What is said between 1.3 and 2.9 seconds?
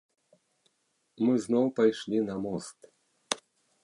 зноў пайшлі на мост.